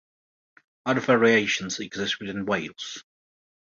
[0.87, 3.03] Other variations exist within Wales.